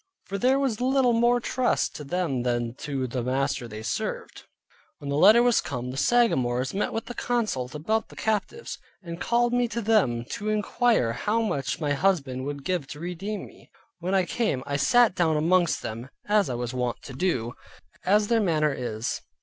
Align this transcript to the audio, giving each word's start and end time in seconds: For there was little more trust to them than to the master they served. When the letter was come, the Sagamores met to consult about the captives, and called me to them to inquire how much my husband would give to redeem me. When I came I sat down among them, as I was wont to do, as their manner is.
For 0.25 0.39
there 0.39 0.57
was 0.57 0.81
little 0.81 1.13
more 1.13 1.39
trust 1.39 1.95
to 1.97 2.03
them 2.03 2.41
than 2.41 2.73
to 2.79 3.05
the 3.05 3.21
master 3.21 3.67
they 3.67 3.83
served. 3.83 4.45
When 4.97 5.11
the 5.11 5.15
letter 5.15 5.43
was 5.43 5.61
come, 5.61 5.91
the 5.91 5.95
Sagamores 5.95 6.73
met 6.73 6.91
to 7.05 7.13
consult 7.13 7.75
about 7.75 8.09
the 8.09 8.15
captives, 8.15 8.79
and 9.03 9.21
called 9.21 9.53
me 9.53 9.67
to 9.67 9.79
them 9.79 10.25
to 10.31 10.49
inquire 10.49 11.13
how 11.13 11.43
much 11.43 11.79
my 11.79 11.93
husband 11.93 12.45
would 12.45 12.63
give 12.65 12.87
to 12.87 12.99
redeem 12.99 13.45
me. 13.45 13.69
When 13.99 14.15
I 14.15 14.25
came 14.25 14.63
I 14.65 14.75
sat 14.75 15.13
down 15.13 15.37
among 15.37 15.67
them, 15.83 16.09
as 16.27 16.49
I 16.49 16.55
was 16.55 16.73
wont 16.73 17.03
to 17.03 17.13
do, 17.13 17.53
as 18.03 18.27
their 18.27 18.41
manner 18.41 18.73
is. 18.73 19.21